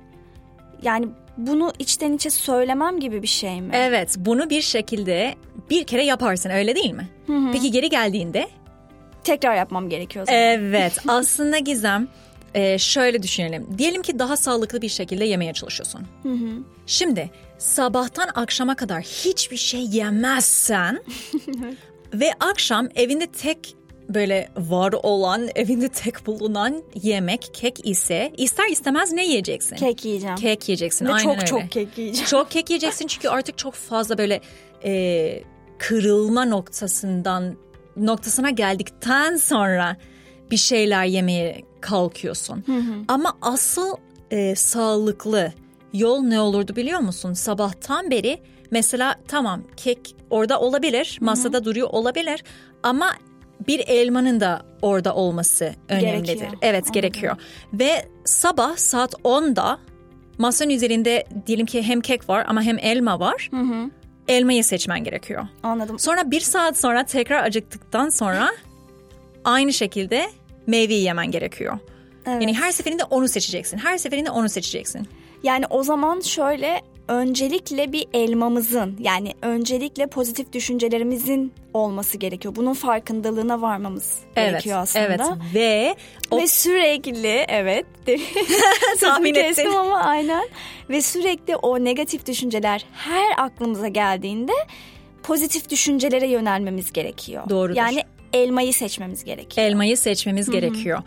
[0.82, 3.70] Yani bunu içten içe söylemem gibi bir şey mi?
[3.74, 5.36] Evet bunu bir şekilde
[5.70, 7.10] bir kere yaparsın öyle değil mi?
[7.54, 8.48] Peki geri geldiğinde?
[9.24, 10.42] Tekrar yapmam gerekiyor o zaman.
[10.42, 12.08] Evet aslında Gizem
[12.54, 13.68] e, şöyle düşünelim.
[13.78, 16.02] Diyelim ki daha sağlıklı bir şekilde yemeye çalışıyorsun.
[16.86, 21.04] Şimdi sabahtan akşama kadar hiçbir şey yemezsen
[22.14, 23.76] ve akşam evinde tek
[24.10, 29.76] böyle var olan evinde tek bulunan yemek kek ise ister istemez ne yiyeceksin?
[29.76, 30.36] Kek yiyeceğim.
[30.36, 31.06] Kek yiyeceksin.
[31.06, 31.46] Ve aynen çok öyle.
[31.46, 32.28] çok kek yiyeceğim.
[32.28, 34.42] Çok kek yiyeceksin çünkü artık çok fazla böyle
[34.84, 35.44] e,
[35.80, 37.56] kırılma noktasından
[37.98, 39.98] noktasına geldikten sonra
[40.52, 42.64] bir şeyler yemeye kalkıyorsun.
[43.08, 43.96] Ama asıl
[44.32, 45.52] e, sağlıklı
[45.94, 47.34] yol ne olurdu biliyor musun?
[47.34, 52.44] Sabahtan beri mesela tamam kek orada olabilir, masada duruyor olabilir
[52.84, 53.14] ama
[53.68, 56.34] bir elmanın da orada olması önemlidir.
[56.34, 56.52] Gerekiyor.
[56.62, 56.94] Evet Anladım.
[56.94, 57.36] gerekiyor.
[57.74, 59.80] Ve sabah saat 10'da
[60.38, 63.50] masanın üzerinde diyelim ki hem kek var ama hem elma var.
[64.28, 65.48] Elmayı seçmen gerekiyor.
[65.64, 66.00] Anladım.
[66.00, 68.52] Sonra bir saat sonra tekrar acıktıktan sonra
[69.44, 70.30] aynı şekilde
[70.68, 71.80] meyveyi yemen gerekiyor.
[72.26, 72.42] Evet.
[72.42, 73.78] Yani her seferinde onu seçeceksin.
[73.78, 75.08] Her seferinde onu seçeceksin.
[75.44, 82.56] Yani o zaman şöyle öncelikle bir elmamızın yani öncelikle pozitif düşüncelerimizin olması gerekiyor.
[82.56, 85.06] Bunun farkındalığına varmamız Evet, gerekiyor aslında.
[85.06, 85.22] evet
[85.54, 85.96] ve
[86.32, 87.86] o Ve sürekli evet
[89.00, 90.48] Tahmin kestim ama aynen
[90.90, 94.54] ve sürekli o negatif düşünceler her aklımıza geldiğinde
[95.24, 97.50] pozitif düşüncelere yönelmemiz gerekiyor.
[97.50, 97.76] Doğrudur.
[97.76, 99.68] Yani elmayı seçmemiz gerekiyor.
[99.68, 101.02] elmayı seçmemiz gerekiyor.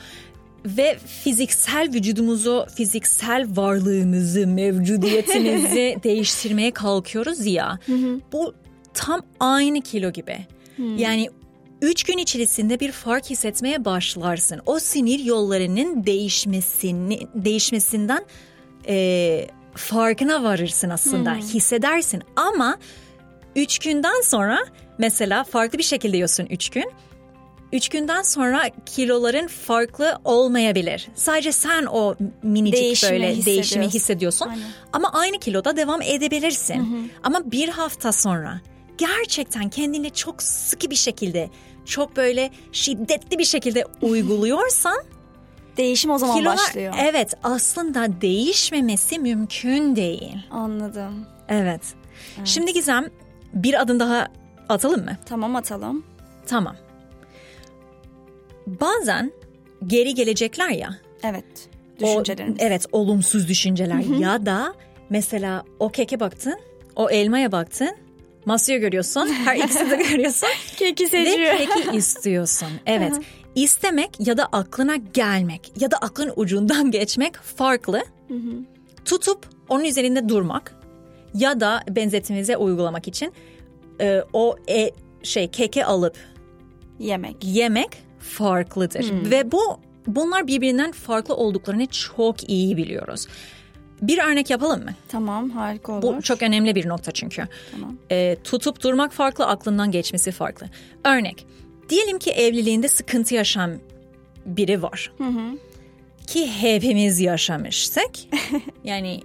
[0.64, 7.78] Ve fiziksel vücudumuzu, fiziksel varlığımızı, mevcudiyetimizi değiştirmeye kalkıyoruz ya.
[8.32, 8.54] Bu
[8.94, 10.38] tam aynı kilo gibi.
[10.96, 11.30] Yani
[11.82, 14.60] üç gün içerisinde bir fark hissetmeye başlarsın.
[14.66, 18.24] O sinir yollarının değişmesini, değişmesinden
[18.88, 21.34] e, farkına varırsın aslında.
[21.34, 22.78] Hissedersin ama
[23.56, 24.58] üç günden sonra
[24.98, 26.92] mesela farklı bir şekilde yiyorsun üç gün.
[27.72, 31.08] Üç günden sonra kiloların farklı olmayabilir.
[31.14, 34.48] Sadece sen o minicik Değişimi böyle değişimi hissediyorsun.
[34.48, 34.64] Aynen.
[34.92, 37.10] Ama aynı kiloda devam edebilirsin.
[37.22, 38.60] Ama bir hafta sonra
[38.98, 41.50] gerçekten kendini çok sıkı bir şekilde,
[41.84, 44.96] çok böyle şiddetli bir şekilde uyguluyorsan
[45.76, 46.94] Değişim o zaman kilolar başlıyor.
[47.00, 50.36] evet aslında değişmemesi mümkün değil.
[50.50, 51.26] Anladım.
[51.48, 51.80] Evet.
[52.44, 53.10] Şimdi Gizem
[53.54, 54.28] bir adım daha
[54.68, 55.16] atalım mı?
[55.26, 56.04] Tamam atalım.
[56.46, 56.76] Tamam.
[58.80, 59.32] Bazen
[59.86, 60.90] geri gelecekler ya.
[61.24, 61.44] Evet.
[61.98, 62.56] o- Düşüncelerimiz.
[62.60, 64.74] evet olumsuz düşünceler ya da
[65.10, 66.54] mesela o keke baktın,
[66.96, 67.90] o elmaya baktın,
[68.46, 71.56] masaya görüyorsun, her ikisini de görüyorsun Keki ve seçiyor.
[71.58, 72.68] keki istiyorsun.
[72.86, 73.12] Evet.
[73.54, 78.02] İstemek ya da aklına gelmek ya da aklın ucundan geçmek farklı.
[79.04, 80.74] Tutup onun üzerinde durmak
[81.34, 83.32] ya da benzetimize uygulamak için
[84.00, 84.90] e, o e,
[85.22, 86.16] şey keke alıp
[86.98, 87.36] Yemek.
[87.42, 87.88] yemek
[88.20, 93.26] farklıdır ve bu bunlar birbirinden farklı olduklarını çok iyi biliyoruz.
[94.02, 94.90] Bir örnek yapalım mı?
[95.08, 96.02] Tamam harika olur.
[96.02, 97.42] Bu çok önemli bir nokta çünkü.
[97.72, 97.96] Tamam.
[98.10, 100.66] Ee, tutup durmak farklı, aklından geçmesi farklı.
[101.04, 101.46] Örnek,
[101.88, 103.78] diyelim ki evliliğinde sıkıntı yaşayan
[104.46, 105.12] biri var.
[106.26, 108.10] Ki hepimiz yaşamışsak.
[108.84, 109.20] yani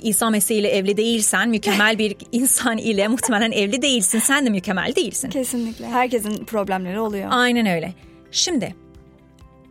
[0.00, 4.18] İsa Mesih ile evli değilsen, mükemmel bir insan ile muhtemelen evli değilsin.
[4.18, 5.30] Sen de mükemmel değilsin.
[5.30, 5.86] Kesinlikle.
[5.86, 7.28] Herkesin problemleri oluyor.
[7.30, 7.94] Aynen öyle.
[8.32, 8.74] Şimdi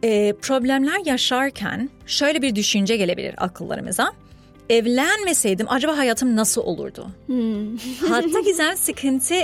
[0.04, 4.13] e, problemler yaşarken şöyle bir düşünce gelebilir akıllarımıza.
[4.70, 7.08] Evlenmeseydim acaba hayatım nasıl olurdu?
[8.10, 9.36] Hatta güzel sıkıntı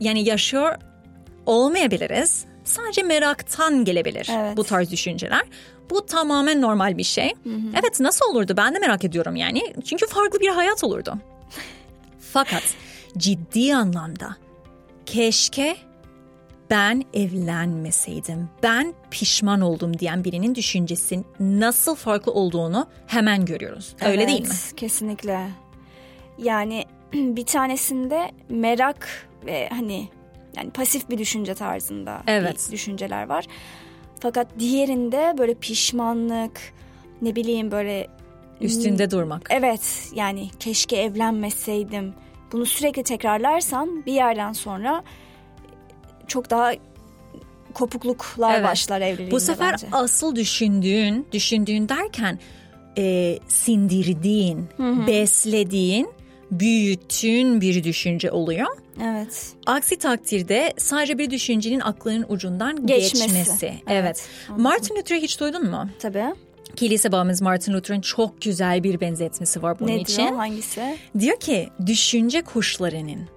[0.00, 0.76] yani yaşıyor
[1.46, 2.44] olmayabiliriz.
[2.64, 4.56] Sadece meraktan gelebilir Evet.
[4.56, 5.42] bu tarz düşünceler.
[5.90, 7.34] Bu tamamen normal bir şey.
[7.80, 9.74] Evet nasıl olurdu ben de merak ediyorum yani.
[9.84, 11.14] Çünkü farklı bir hayat olurdu.
[12.32, 12.62] Fakat
[13.18, 14.36] ciddi anlamda
[15.06, 15.76] keşke
[16.70, 23.96] ben evlenmeseydim, ben pişman oldum diyen birinin düşüncesinin nasıl farklı olduğunu hemen görüyoruz.
[24.04, 24.46] Öyle değil mi?
[24.50, 25.50] Evet, Kesinlikle.
[26.38, 30.08] Yani bir tanesinde merak ve hani
[30.56, 32.66] yani pasif bir düşünce tarzında Evet.
[32.68, 33.44] bir düşünceler var.
[34.20, 36.60] Fakat diğerinde böyle pişmanlık,
[37.22, 38.06] ne bileyim böyle
[38.60, 39.46] Üstünde durmak.
[39.50, 42.14] evet yani keşke evlenmeseydim.
[42.52, 45.02] Bunu sürekli tekrarlarsan bir yerden sonra
[46.30, 46.72] çok daha
[47.74, 48.64] kopukluklar Evet.
[48.64, 49.86] başlar evliliğinde Bu sefer bence.
[49.92, 52.38] asıl düşündüğün, düşündüğün derken
[52.98, 54.68] e, sindirdiğin,
[55.06, 56.08] beslediğin,
[56.50, 58.66] büyüttüğün bir düşünce oluyor.
[59.02, 59.52] Evet.
[59.66, 63.26] Aksi takdirde sadece bir düşüncenin aklının ucundan Geçmesi.
[63.26, 63.66] geçmesi.
[63.66, 63.82] Evet.
[63.88, 64.28] Evet.
[64.56, 65.88] Martin Luther'ı hiç duydun mu?
[65.98, 66.24] Tabii.
[66.76, 70.16] Kilise babamız Martin Luther'ın çok güzel bir benzetmesi var bunun ne için.
[70.16, 70.36] diyor?
[70.36, 70.96] Hangisi?
[71.18, 73.28] Diyor ki düşünce kuşlarının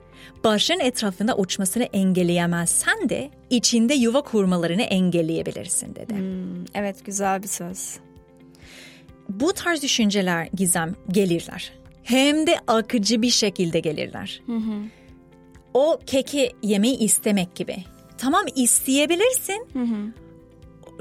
[0.43, 6.13] başın etrafında uçmasını engelleyemezsen de içinde yuva kurmalarını engelleyebilirsin dedi.
[6.15, 7.97] Hmm, evet güzel bir söz.
[9.29, 11.73] Bu tarz düşünceler Gizem gelirler.
[12.03, 14.41] Hem de akıcı bir şekilde gelirler.
[15.73, 17.77] O keki yemeyi istemek gibi.
[18.17, 19.67] Tamam isteyebilirsin.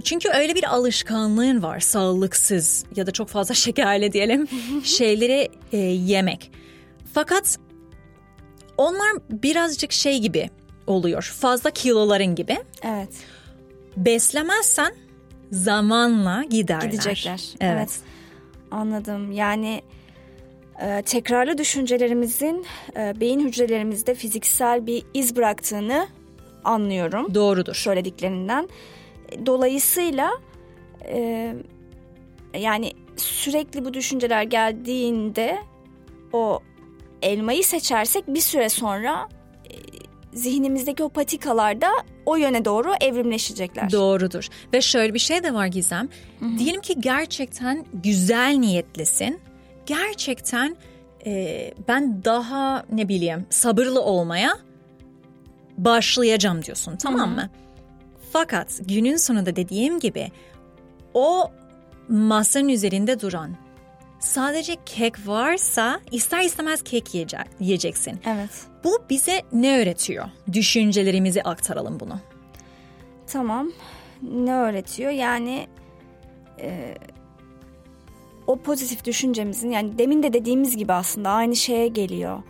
[0.05, 4.49] Çünkü öyle bir alışkanlığın var sağlıksız ya da çok fazla şekerli diyelim
[4.85, 6.51] şeyleri e, yemek.
[7.15, 7.59] Fakat
[8.83, 10.51] onlar birazcık şey gibi
[10.87, 11.35] oluyor.
[11.41, 12.59] Fazla kiloların gibi.
[12.83, 13.09] Evet.
[13.97, 14.95] Beslemezsen
[15.53, 16.91] zamanla giderler.
[16.91, 17.41] Gidecekler.
[17.61, 17.77] Evet.
[17.77, 18.01] Evet.
[18.71, 19.33] Anladım.
[19.33, 19.83] Yani
[20.83, 22.67] e, tekrarlı düşüncelerimizin
[22.97, 26.09] e, beyin hücrelerimizde fiziksel bir iz bıraktığını
[26.65, 27.75] anlıyorum Doğrudur.
[27.75, 28.69] söylediklerinden.
[29.47, 30.31] Dolayısıyla
[31.05, 31.55] e,
[32.59, 35.59] yani sürekli bu düşünceler geldiğinde
[36.33, 36.61] o
[37.23, 39.29] elmayı seçersek bir süre sonra
[39.65, 39.75] e,
[40.33, 41.89] zihnimizdeki o patikalar da
[42.27, 43.93] o yöne doğru evrimleşecekler.
[43.93, 44.49] Doğrudur.
[44.73, 46.09] Ve şöyle bir şey de var Gizem.
[46.59, 49.41] Diyelim ki gerçekten güzel niyetlisin.
[49.87, 50.77] Gerçekten
[51.27, 54.59] e, ben daha ne bileyim sabırlı olmaya
[55.79, 57.51] başlayacağım diyorsun tamam mı?
[58.33, 60.31] Fakat günün sonunda dediğim gibi
[61.15, 61.51] o
[62.09, 63.57] masanın üzerinde duran
[64.23, 68.21] sadece kek varsa ister istemez kek yiyecek, yiyeceksin.
[68.27, 68.51] Evet.
[68.85, 70.25] Bu bize ne öğretiyor?
[70.53, 72.21] Düşüncelerimizi aktaralım bunu.
[73.27, 73.73] Tamam.
[74.23, 75.11] Ne öğretiyor?
[75.11, 75.67] Yani
[76.61, 76.95] e,
[78.47, 82.43] o pozitif düşüncemizin yani demin de dediğimiz gibi aslında aynı şeye geliyor.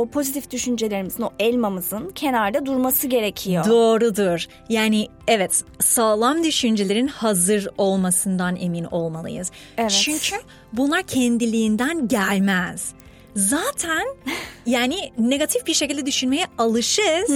[0.00, 3.64] O pozitif düşüncelerimizin, o elmamızın kenarda durması gerekiyor.
[3.64, 4.46] Doğrudur.
[4.68, 9.50] Yani evet sağlam düşüncelerin hazır olmasından emin olmalıyız.
[9.78, 9.90] Evet.
[9.90, 10.36] Çünkü
[10.72, 12.92] bunlar kendiliğinden gelmez.
[13.36, 14.06] Zaten
[14.66, 17.30] yani negatif bir şekilde düşünmeye alışız.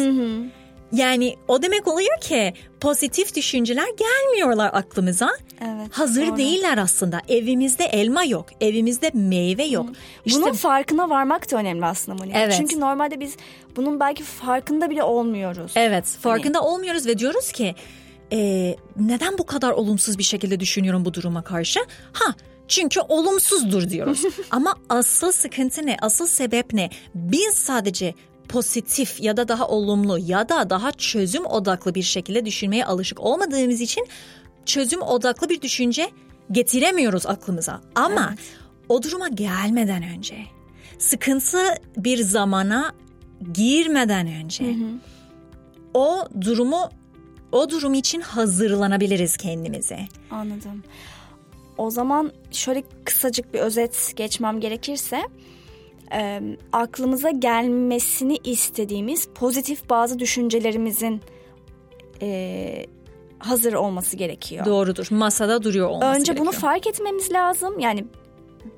[0.95, 5.31] Yani o demek oluyor ki pozitif düşünceler gelmiyorlar aklımıza.
[5.61, 6.37] Evet, Hazır doğru.
[6.37, 7.21] değiller aslında.
[7.29, 9.87] Evimizde elma yok, evimizde meyve yok.
[10.25, 12.39] İşte Bunun farkına varmak da önemli aslında Monika.
[12.39, 12.55] Evet.
[12.59, 13.37] Çünkü normalde biz
[13.77, 15.73] bunun belki farkında bile olmuyoruz.
[15.77, 17.75] Evet farkında olmuyoruz ve diyoruz ki
[18.33, 21.81] e, neden bu kadar olumsuz bir şekilde düşünüyorum bu duruma karşı?
[22.13, 22.35] Ha
[22.69, 24.23] çünkü olumsuzdur diyoruz.
[24.51, 25.97] Ama asıl sıkıntı ne?
[26.03, 26.91] Asıl sebep ne?
[27.15, 28.15] Biz sadece
[28.49, 33.81] pozitif ya da daha olumlu ya da daha çözüm odaklı bir şekilde düşünmeye alışık olmadığımız
[33.81, 34.07] için
[34.67, 36.11] çözüm odaklı bir düşünce
[36.53, 37.81] getiremiyoruz aklımıza.
[37.95, 38.39] Ama Evet.
[38.89, 40.37] o duruma gelmeden önce,
[40.99, 41.59] sıkıntı
[41.97, 42.93] bir zamana
[43.53, 44.77] girmeden önce
[45.95, 46.91] o durumu
[47.53, 49.99] o durum için hazırlanabiliriz kendimize.
[50.31, 50.83] Anladım.
[51.79, 55.23] O zaman şöyle kısacık bir özet geçmem gerekirse
[56.13, 56.41] e,
[56.73, 61.21] aklımıza gelmesini istediğimiz pozitif bazı düşüncelerimizin
[62.23, 62.87] e,
[63.39, 64.65] hazır olması gerekiyor.
[64.67, 65.07] Doğrudur.
[65.11, 66.61] Masada duruyor olması Önce bunu gerekiyor.
[66.61, 67.79] fark etmemiz lazım.
[67.79, 68.05] Yani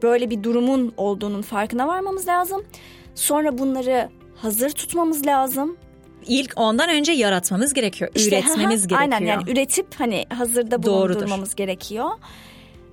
[0.02, 2.62] böyle bir durumun olduğunun farkına varmamız lazım.
[3.14, 5.76] Sonra bunları hazır tutmamız lazım.
[6.26, 8.10] İlk ondan önce yaratmamız gerekiyor.
[8.14, 9.00] İşte, üretmemiz haha, gerekiyor.
[9.00, 11.14] Aynen yani üretip hani hazırda Doğrudur.
[11.14, 12.10] bulundurmamız gerekiyor.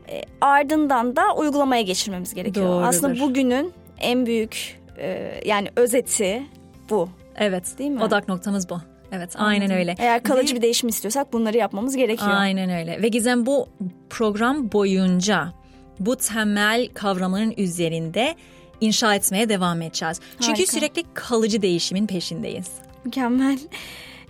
[0.10, 2.66] E, ardından da uygulamaya geçirmemiz gerekiyor.
[2.66, 2.88] Doğrudur.
[2.88, 6.44] Aslında bugünün en büyük e, yani özeti
[6.90, 7.10] bu.
[7.36, 7.78] Evet.
[7.80, 8.04] Değil mi?
[8.04, 8.82] Odak noktamız bu.
[9.12, 9.96] Evet, aynen öyle.
[10.00, 12.32] Eğer kalıcı Ve- bir değişim istiyorsak bunları yapmamız gerekiyor.
[12.34, 13.02] Aynen öyle.
[13.02, 13.70] Ve Gizem bu
[14.10, 15.54] program boyunca
[16.00, 18.36] bu temel kavramların üzerinde
[18.82, 20.20] inşa etmeye devam edeceğiz.
[20.42, 20.72] Çünkü Harika.
[20.72, 22.72] sürekli kalıcı değişimin peşindeyiz.
[23.06, 23.60] Mükemmel.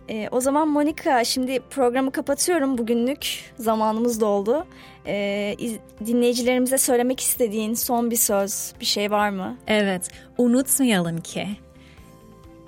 [0.10, 2.78] E, o zaman Monika şimdi programı kapatıyorum.
[2.78, 4.66] Bugünlük zamanımız doldu.
[5.08, 9.58] E, iz- dinleyicilerimize söylemek istediğin son bir söz, bir şey var mı?
[9.68, 11.48] Evet, unutmayalım ki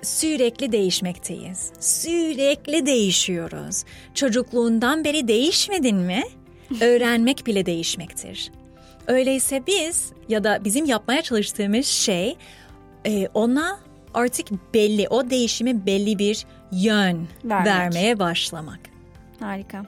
[0.02, 1.70] sürekli değişmekteyiz.
[1.80, 3.84] Sürekli değişiyoruz.
[4.14, 6.22] Çocukluğundan beri değişmedin mi?
[6.80, 8.52] Öğrenmek bile değişmektir.
[9.06, 12.36] Öyleyse biz ya da bizim yapmaya çalıştığımız şey
[13.06, 13.78] e, ona
[14.14, 17.66] artık belli, o değişimi belli bir yön Vermek.
[17.66, 18.80] vermeye başlamak.
[19.40, 19.86] Harika.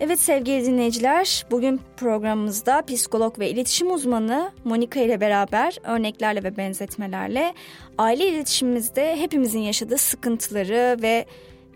[0.00, 7.54] Evet sevgili dinleyiciler, bugün programımızda psikolog ve iletişim uzmanı Monika ile beraber örneklerle ve benzetmelerle
[7.98, 11.26] aile iletişimimizde hepimizin yaşadığı sıkıntıları ve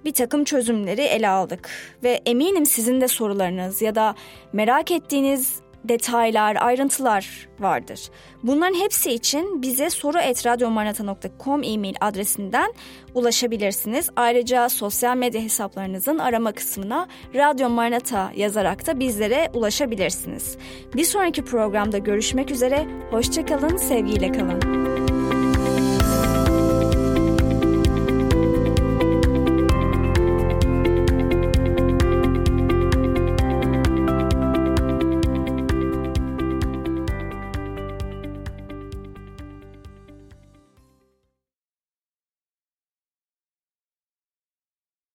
[0.04, 1.68] bir takım çözümleri ele aldık.
[2.04, 4.14] Ve eminim sizin de sorularınız ya da
[4.52, 8.10] merak ettiğiniz detaylar, ayrıntılar vardır.
[8.42, 12.72] Bunların hepsi için bize soru.radyomarnata.com e-mail adresinden
[13.14, 14.10] ulaşabilirsiniz.
[14.16, 20.56] Ayrıca sosyal medya hesaplarınızın arama kısmına Radyo Marnata yazarak da bizlere ulaşabilirsiniz.
[20.94, 25.11] Bir sonraki programda görüşmek üzere, hoşçakalın, sevgiyle kalın.